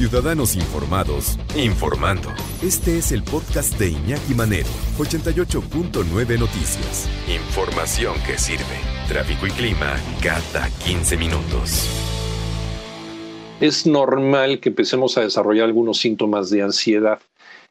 [0.00, 2.30] Ciudadanos informados, informando.
[2.62, 7.06] Este es el podcast de Iñaki Manero, 88.9 Noticias.
[7.28, 8.80] Información que sirve.
[9.08, 11.86] Tráfico y clima cada 15 minutos.
[13.60, 17.20] Es normal que empecemos a desarrollar algunos síntomas de ansiedad.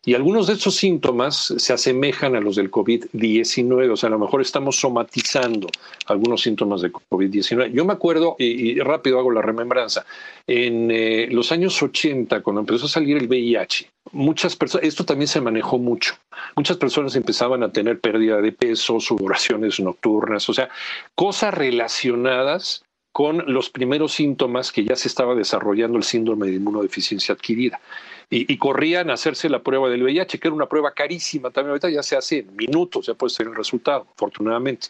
[0.05, 4.20] Y algunos de estos síntomas se asemejan a los del COVID-19, o sea, a lo
[4.20, 5.67] mejor estamos somatizando
[6.05, 7.73] algunos síntomas de COVID-19.
[7.73, 10.05] Yo me acuerdo, y, rápido hago la remembranza,
[10.48, 15.28] en eh, los años 80, cuando empezó a salir el VIH, muchas personas, esto también
[15.28, 16.16] se manejó mucho,
[16.56, 20.69] muchas personas empezaban a tener pérdida de peso, sudoraciones nocturnas, o sea,
[21.13, 27.34] cosas relacionadas con los primeros síntomas que ya se estaba desarrollando el síndrome de inmunodeficiencia
[27.34, 27.81] adquirida
[28.30, 31.80] y, corrían a hacerse la prueba del VIH, que era una prueba carísima también.
[31.91, 34.88] Ya se hace en minutos, ya puede ser el resultado, afortunadamente.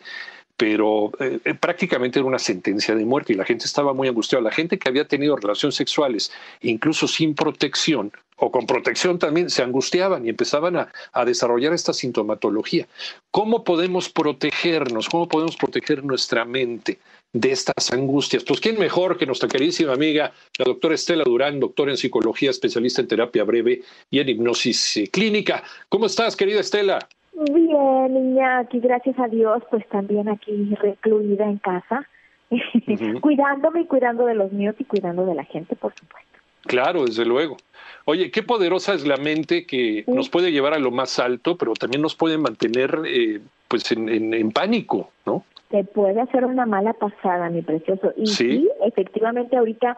[0.58, 4.44] Pero eh, eh, prácticamente era una sentencia de muerte y la gente estaba muy angustiada.
[4.44, 9.64] La gente que había tenido relaciones sexuales, incluso sin protección, o con protección también se
[9.64, 12.88] angustiaban y empezaban a, a, desarrollar esta sintomatología.
[13.32, 15.08] ¿Cómo podemos protegernos?
[15.08, 17.00] ¿Cómo podemos proteger nuestra mente
[17.34, 18.44] de estas angustias.
[18.44, 23.02] Pues quién mejor que nuestra queridísima amiga, la doctora Estela Durán, doctora en psicología, especialista
[23.02, 25.64] en terapia breve y en hipnosis eh, clínica.
[25.90, 27.00] ¿Cómo estás, querida Estela?
[27.34, 32.06] Bien, niña, aquí gracias a Dios, pues también aquí recluida en casa,
[33.22, 36.29] cuidándome y cuidando de los míos y cuidando de la gente, por supuesto.
[36.70, 37.58] Claro, desde luego.
[38.06, 41.74] Oye, qué poderosa es la mente que nos puede llevar a lo más alto, pero
[41.74, 45.44] también nos puede mantener eh, pues en, en pánico, ¿no?
[45.70, 48.12] te puede hacer una mala pasada, mi precioso.
[48.18, 49.98] Y sí, efectivamente ahorita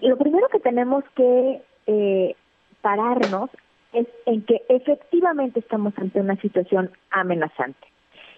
[0.00, 2.36] lo primero que tenemos que eh,
[2.82, 3.50] pararnos
[3.92, 7.89] es en que efectivamente estamos ante una situación amenazante.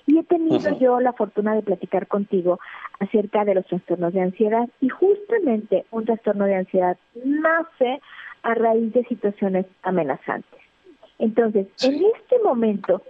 [0.07, 2.59] Y he tenido yo la fortuna de platicar contigo
[2.99, 8.01] acerca de los trastornos de ansiedad y justamente un trastorno de ansiedad nace
[8.43, 10.61] a raíz de situaciones amenazantes.
[11.19, 13.03] Entonces, en este momento,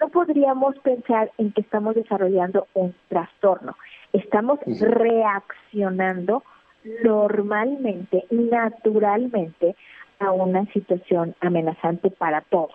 [0.00, 3.76] no podríamos pensar en que estamos desarrollando un trastorno.
[4.12, 6.42] Estamos reaccionando
[7.04, 9.76] normalmente, naturalmente,
[10.18, 12.74] a una situación amenazante para todos.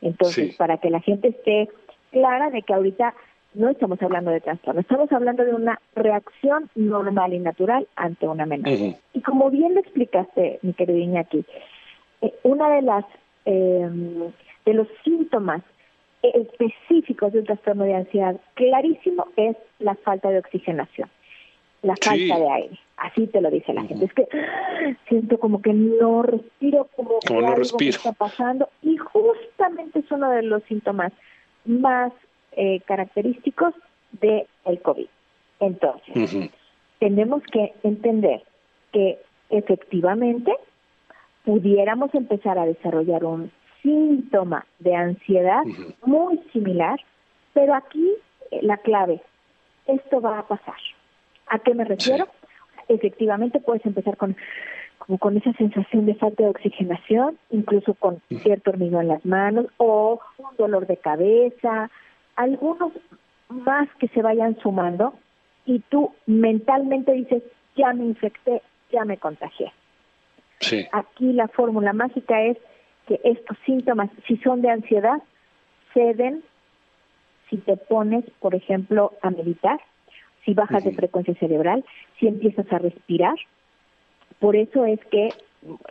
[0.00, 1.68] Entonces, para que la gente esté
[2.14, 3.12] clara de que ahorita
[3.54, 8.44] no estamos hablando de trastorno, estamos hablando de una reacción normal y natural ante una
[8.44, 8.96] amenaza.
[9.12, 11.44] Y como bien lo explicaste, mi querido Iñaki,
[12.22, 13.04] eh, una de las
[13.44, 13.90] eh,
[14.64, 15.62] de los síntomas
[16.22, 21.10] específicos de un trastorno de ansiedad clarísimo es la falta de oxigenación,
[21.82, 22.78] la falta de aire.
[22.96, 24.06] Así te lo dice la gente.
[24.06, 24.26] Es que
[25.08, 28.70] siento como que no respiro, como, que algo está pasando.
[28.82, 31.12] Y justamente es uno de los síntomas
[31.64, 32.12] más
[32.52, 33.74] eh, característicos
[34.12, 35.06] del el COVID.
[35.60, 36.50] Entonces,
[36.98, 38.42] tenemos que entender
[38.92, 39.18] que
[39.50, 40.52] efectivamente
[41.44, 43.50] pudiéramos empezar a desarrollar un
[43.82, 45.62] síntoma de ansiedad
[46.04, 46.98] muy similar,
[47.52, 48.12] pero aquí
[48.50, 49.20] eh, la clave,
[49.86, 50.76] esto va a pasar.
[51.48, 52.26] ¿A qué me refiero?
[52.88, 54.36] Efectivamente puedes empezar con
[55.18, 60.20] con esa sensación de falta de oxigenación, incluso con cierto hormigón en las manos o
[60.38, 61.90] un dolor de cabeza,
[62.36, 62.92] algunos
[63.48, 65.14] más que se vayan sumando
[65.66, 67.42] y tú mentalmente dices,
[67.76, 69.72] ya me infecté, ya me contagié.
[70.92, 72.56] Aquí la fórmula mágica es
[73.06, 75.22] que estos síntomas, si son de ansiedad,
[75.92, 76.42] ceden
[77.50, 79.80] si te pones, por ejemplo, a meditar,
[80.44, 81.84] si bajas de frecuencia cerebral,
[82.18, 83.34] si empiezas a respirar.
[84.44, 85.30] Por eso es que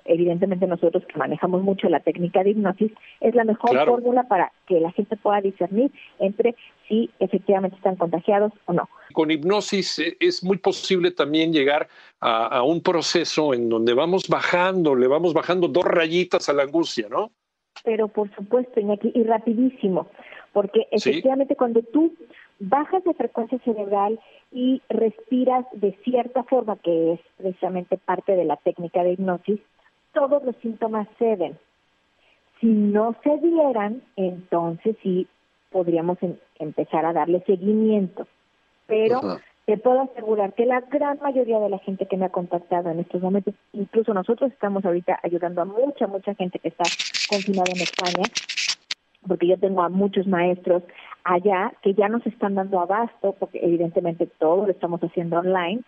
[0.05, 4.79] evidentemente nosotros que manejamos mucho la técnica de hipnosis, es la mejor fórmula para que
[4.79, 6.53] la gente pueda discernir entre
[6.88, 8.88] si efectivamente están contagiados o no.
[9.11, 11.88] Con hipnosis eh, es muy posible también llegar
[12.19, 17.07] a, un proceso en donde vamos bajando, le vamos bajando dos rayitas a la angustia,
[17.09, 17.31] ¿no?
[17.83, 20.11] Pero por supuesto, Iñaki, y rapidísimo,
[20.53, 22.13] porque efectivamente cuando tú
[22.59, 24.19] bajas de frecuencia cerebral
[24.51, 29.59] y respiras de cierta forma, que es precisamente parte de la técnica de hipnosis,
[30.13, 31.57] todos los síntomas ceden.
[32.61, 35.27] Si no se dieran, entonces sí
[35.71, 36.19] podríamos
[36.59, 38.27] empezar a darle seguimiento.
[38.85, 42.89] Pero te puedo asegurar que la gran mayoría de la gente que me ha contactado
[42.89, 46.83] en estos momentos, incluso nosotros estamos ahorita ayudando a mucha, mucha gente que está
[47.29, 48.23] confinada en España,
[49.27, 50.83] porque yo tengo a muchos maestros
[51.23, 55.81] allá que ya nos están dando abasto, porque evidentemente todo lo estamos haciendo online,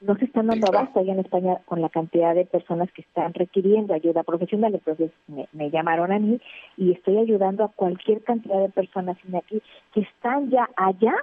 [0.00, 3.34] no se están dando abasto allá en España con la cantidad de personas que están
[3.34, 4.74] requiriendo ayuda profesional.
[4.74, 6.40] Entonces me, me llamaron a mí
[6.76, 11.14] y estoy ayudando a cualquier cantidad de personas aquí que están ya allá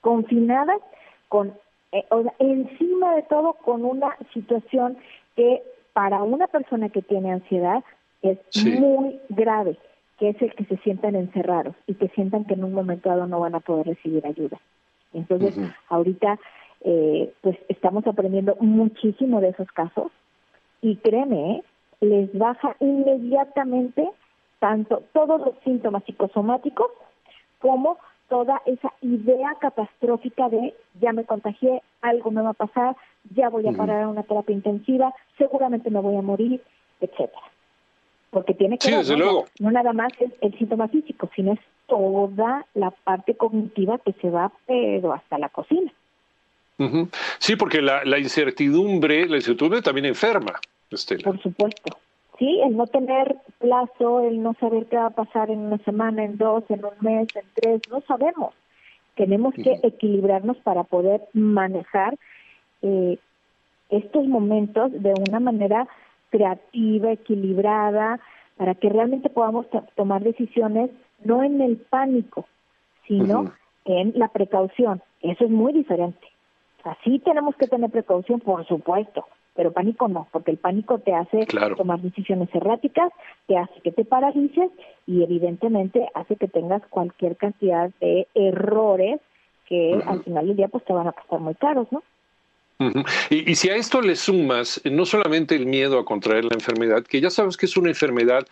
[0.00, 0.80] confinadas
[1.28, 1.52] con
[1.92, 2.04] eh,
[2.38, 4.96] encima de todo con una situación
[5.34, 5.62] que
[5.92, 7.82] para una persona que tiene ansiedad
[8.22, 9.76] es muy grave,
[10.20, 13.26] que es el que se sientan encerrados y que sientan que en un momento dado
[13.26, 14.60] no van a poder recibir ayuda.
[15.14, 15.58] Entonces,
[15.88, 16.38] ahorita
[16.82, 20.12] eh, pues estamos aprendiendo muchísimo de esos casos
[20.82, 21.62] y créeme, ¿eh?
[22.02, 24.10] les baja inmediatamente
[24.58, 26.90] tanto todos los síntomas psicosomáticos
[27.58, 27.96] como
[28.28, 32.94] toda esa idea catastrófica de ya me contagié, algo me va a pasar,
[33.34, 36.62] ya voy a parar a una terapia intensiva, seguramente me voy a morir,
[37.00, 37.42] etcétera.
[38.30, 39.44] Porque tiene que sí, ¿no?
[39.58, 44.30] no nada más es el síntoma físico, sino es toda la parte cognitiva que se
[44.30, 45.92] va pero hasta la cocina.
[47.38, 50.58] Sí, porque la, la, incertidumbre, la incertidumbre también enferma,
[50.90, 51.24] Estela.
[51.24, 51.98] Por supuesto.
[52.38, 56.24] Sí, el no tener plazo, el no saber qué va a pasar en una semana,
[56.24, 58.54] en dos, en un mes, en tres, no sabemos.
[59.14, 62.16] Tenemos que equilibrarnos para poder manejar
[62.80, 63.18] eh,
[63.90, 65.86] estos momentos de una manera
[66.30, 68.20] creativa, equilibrada,
[68.56, 70.90] para que realmente podamos tomar decisiones
[71.24, 72.46] no en el pánico,
[73.06, 73.52] sino
[73.84, 75.02] en la precaución.
[75.20, 76.26] Eso es muy diferente.
[76.84, 81.46] Así tenemos que tener precaución, por supuesto, pero pánico no, porque el pánico te hace
[81.76, 83.12] tomar decisiones erráticas,
[83.46, 84.70] te hace que te paralices
[85.06, 89.20] y evidentemente hace que tengas cualquier cantidad de errores
[89.66, 92.02] que al final del día pues te van a costar muy caros, ¿no?
[93.30, 97.20] Y, si a esto le sumas no solamente el miedo a contraer la enfermedad, que
[97.20, 98.46] ya sabes que es una enfermedad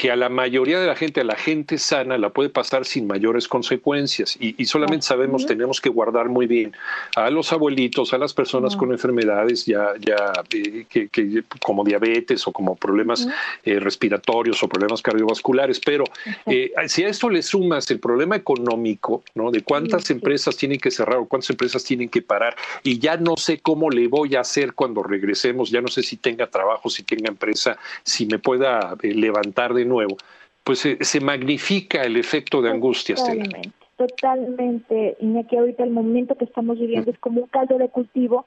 [0.00, 3.06] que a la mayoría de la gente, a la gente sana, la puede pasar sin
[3.06, 4.34] mayores consecuencias.
[4.40, 6.72] Y, solamente sabemos, tenemos que guardar muy bien
[7.16, 12.52] a los abuelitos, a las personas con enfermedades ya, ya eh, que, como diabetes o
[12.52, 13.28] como problemas
[13.62, 15.78] eh, respiratorios o problemas cardiovasculares.
[15.80, 16.04] Pero
[16.46, 19.50] eh, si a esto le sumas el problema económico, ¿no?
[19.50, 23.36] De cuántas empresas tienen que cerrar o cuántas empresas tienen que parar, y ya no
[23.36, 27.02] sé cómo le voy a hacer cuando regresemos, ya no sé si tenga trabajo, si
[27.02, 30.16] tenga empresa, si me pueda levantar de nuevo,
[30.64, 35.16] pues se, magnifica el efecto de angustia, Totalmente, totalmente.
[35.20, 38.46] Iñaki, ahorita el momento que estamos viviendo es como un caldo de cultivo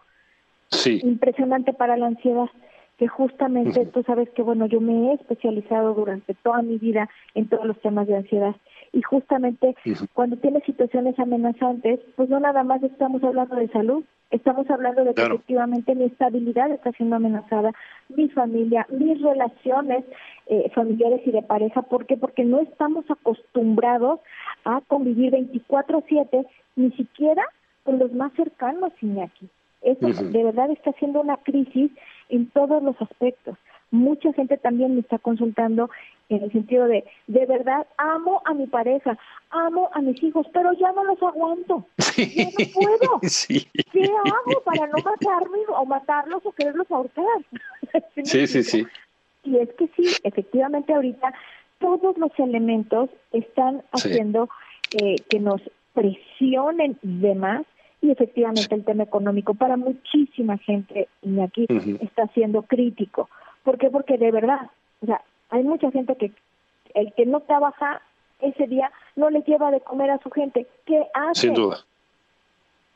[1.03, 2.49] impresionante para la ansiedad
[2.97, 7.47] que justamente tú sabes que bueno yo me he especializado durante toda mi vida en
[7.47, 8.55] todos los temas de ansiedad.
[8.91, 9.75] Y justamente
[10.13, 15.13] cuando tienes situaciones amenazantes pues no nada más estamos hablando de salud estamos hablando de
[15.13, 17.71] que efectivamente mi estabilidad está siendo amenazada
[18.09, 20.05] mi familia mis relaciones
[20.47, 22.17] eh, familiares y de pareja ¿por qué?
[22.17, 24.19] porque no estamos acostumbrados
[24.65, 26.45] a convivir 24/7
[26.75, 27.43] ni siquiera
[27.83, 29.49] con los más cercanos Iñaki
[29.83, 31.91] eso de verdad está siendo una crisis
[32.29, 33.57] en todos los aspectos.
[33.91, 35.89] Mucha gente también me está consultando
[36.29, 39.17] en el sentido de, de verdad, amo a mi pareja,
[39.51, 41.85] amo a mis hijos, pero ya no los aguanto.
[42.17, 43.19] Ya no puedo.
[43.91, 47.25] ¿Qué hago para no matarme o matarlos o quererlos ahorcar?
[48.23, 48.87] sí, sí, sí.
[49.43, 51.33] Y es que sí, efectivamente ahorita
[51.79, 54.49] todos los elementos están haciendo
[55.01, 55.61] eh, que nos
[55.93, 57.65] presionen de más
[58.01, 61.65] y efectivamente el tema económico para muchísima gente, y aquí
[62.01, 63.29] está siendo crítico.
[63.63, 63.89] ¿Por qué?
[63.89, 64.69] Porque de verdad,
[65.01, 66.31] o sea, hay mucha gente que
[66.95, 68.01] el que no trabaja
[68.41, 70.67] ese día no le lleva de comer a su gente.
[70.85, 71.47] ¿Qué hace?
[71.47, 71.77] Sin duda.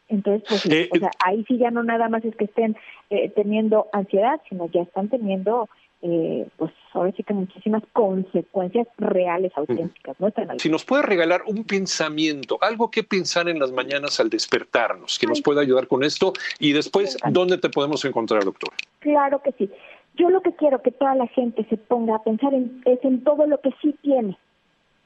[0.10, 2.76] Entonces, pues, eh, o sea, ahí sí ya no nada más es que estén
[3.10, 5.70] eh, teniendo ansiedad, sino ya están teniendo
[6.02, 10.16] eh, pues ahora sí que muchísimas consecuencias reales, auténticas.
[10.20, 10.32] ¿no?
[10.58, 15.26] Si nos puede regalar un pensamiento, algo que pensar en las mañanas al despertarnos, que
[15.26, 18.70] nos pueda ayudar con esto, y después, ¿dónde te podemos encontrar, doctor?
[19.00, 19.72] Claro que sí.
[20.16, 23.24] Yo lo que quiero que toda la gente se ponga a pensar en, es en
[23.24, 24.38] todo lo que sí tiene,